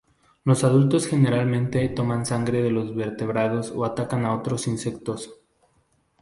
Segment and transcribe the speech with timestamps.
[0.45, 5.39] Los adultos generalmente toman sangre de vertebrados o atacan a otros insectos.